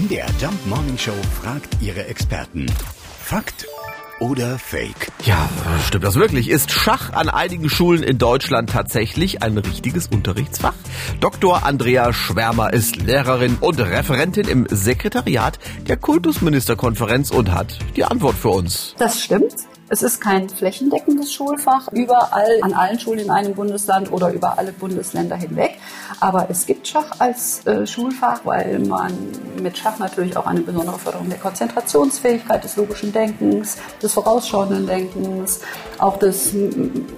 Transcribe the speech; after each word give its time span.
MDR 0.00 0.28
Jump 0.40 0.66
Morning 0.66 0.96
Show 0.96 1.12
fragt 1.42 1.76
ihre 1.82 2.06
Experten. 2.06 2.64
Fakt 3.22 3.66
oder 4.18 4.58
Fake? 4.58 5.12
Ja, 5.26 5.46
stimmt 5.86 6.04
das 6.04 6.14
wirklich? 6.14 6.48
Ist 6.48 6.70
Schach 6.70 7.12
an 7.12 7.28
einigen 7.28 7.68
Schulen 7.68 8.02
in 8.02 8.16
Deutschland 8.16 8.70
tatsächlich 8.70 9.42
ein 9.42 9.58
richtiges 9.58 10.06
Unterrichtsfach? 10.06 10.72
Dr. 11.20 11.66
Andrea 11.66 12.14
Schwärmer 12.14 12.72
ist 12.72 12.96
Lehrerin 12.96 13.58
und 13.60 13.78
Referentin 13.78 14.48
im 14.48 14.66
Sekretariat 14.70 15.58
der 15.86 15.98
Kultusministerkonferenz 15.98 17.30
und 17.30 17.52
hat 17.52 17.76
die 17.94 18.04
Antwort 18.04 18.36
für 18.36 18.50
uns. 18.50 18.94
Das 18.96 19.22
stimmt. 19.22 19.54
Es 19.92 20.04
ist 20.04 20.20
kein 20.20 20.48
flächendeckendes 20.48 21.32
Schulfach 21.32 21.88
überall 21.90 22.60
an 22.62 22.74
allen 22.74 23.00
Schulen 23.00 23.18
in 23.18 23.30
einem 23.30 23.54
Bundesland 23.54 24.12
oder 24.12 24.32
über 24.32 24.56
alle 24.56 24.72
Bundesländer 24.72 25.34
hinweg. 25.34 25.80
Aber 26.20 26.48
es 26.48 26.64
gibt 26.64 26.86
Schach 26.86 27.10
als 27.18 27.66
äh, 27.66 27.84
Schulfach, 27.88 28.42
weil 28.44 28.78
man 28.78 29.12
mit 29.60 29.76
Schach 29.76 29.98
natürlich 29.98 30.36
auch 30.36 30.46
eine 30.46 30.60
besondere 30.60 30.98
Förderung 30.98 31.28
der 31.28 31.38
Konzentrationsfähigkeit, 31.38 32.64
des 32.64 32.76
logischen 32.76 33.12
Denkens, 33.12 33.76
des 34.02 34.12
vorausschauenden 34.14 34.86
Denkens, 34.86 35.60
auch 35.98 36.18
des 36.18 36.54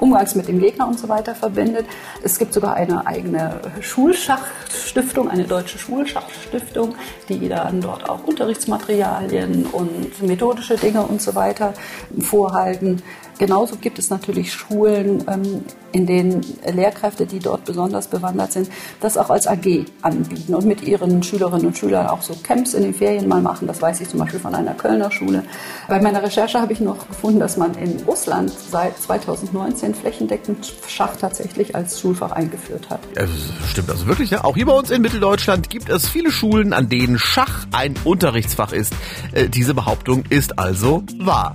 Umgangs 0.00 0.34
mit 0.34 0.48
dem 0.48 0.58
Gegner 0.58 0.88
und 0.88 0.98
so 0.98 1.08
weiter 1.08 1.34
verbindet. 1.34 1.86
Es 2.22 2.38
gibt 2.38 2.52
sogar 2.52 2.74
eine 2.74 3.06
eigene 3.06 3.60
Schulschachstiftung, 3.80 5.28
eine 5.28 5.44
deutsche 5.44 5.78
Schulschachstiftung, 5.78 6.94
die 7.28 7.48
dann 7.48 7.80
dort 7.80 8.08
auch 8.08 8.24
Unterrichtsmaterialien 8.24 9.66
und 9.66 10.22
methodische 10.22 10.76
Dinge 10.76 11.02
und 11.02 11.20
so 11.20 11.34
weiter 11.34 11.74
vorhat 12.20 12.54
halten. 12.54 13.02
Genauso 13.38 13.76
gibt 13.76 13.98
es 13.98 14.10
natürlich 14.10 14.52
Schulen, 14.52 15.24
ähm, 15.28 15.64
in 15.92 16.06
denen 16.06 16.44
Lehrkräfte, 16.72 17.26
die 17.26 17.38
dort 17.38 17.64
besonders 17.64 18.08
bewandert 18.08 18.52
sind, 18.52 18.68
das 19.00 19.16
auch 19.16 19.30
als 19.30 19.46
AG 19.46 19.84
anbieten 20.02 20.54
und 20.54 20.66
mit 20.66 20.82
ihren 20.82 21.22
Schülerinnen 21.22 21.66
und 21.66 21.78
Schülern 21.78 22.08
auch 22.08 22.22
so 22.22 22.34
Camps 22.42 22.74
in 22.74 22.82
den 22.82 22.94
Ferien 22.94 23.28
mal 23.28 23.40
machen. 23.40 23.68
Das 23.68 23.80
weiß 23.80 24.00
ich 24.00 24.08
zum 24.08 24.20
Beispiel 24.20 24.40
von 24.40 24.54
einer 24.54 24.74
Kölner 24.74 25.10
Schule. 25.10 25.44
Bei 25.88 26.00
meiner 26.00 26.22
Recherche 26.22 26.60
habe 26.60 26.72
ich 26.72 26.80
noch 26.80 27.08
gefunden, 27.08 27.38
dass 27.38 27.56
man 27.56 27.74
in 27.74 28.02
Russland 28.06 28.50
seit 28.50 28.98
2019 28.98 29.94
flächendeckend 29.94 30.72
Schach 30.88 31.16
tatsächlich 31.16 31.74
als 31.76 32.00
Schulfach 32.00 32.32
eingeführt 32.32 32.90
hat. 32.90 33.00
Ja, 33.16 33.26
stimmt 33.68 33.90
also 33.90 34.06
wirklich. 34.06 34.30
Ja? 34.30 34.44
Auch 34.44 34.56
hier 34.56 34.66
bei 34.66 34.72
uns 34.72 34.90
in 34.90 35.02
Mitteldeutschland 35.02 35.70
gibt 35.70 35.88
es 35.88 36.08
viele 36.08 36.32
Schulen, 36.32 36.72
an 36.72 36.88
denen 36.88 37.18
Schach 37.18 37.66
ein 37.72 37.94
Unterrichtsfach 38.04 38.72
ist. 38.72 38.92
Äh, 39.32 39.48
diese 39.48 39.74
Behauptung 39.74 40.24
ist 40.28 40.58
also 40.58 41.02
wahr 41.18 41.54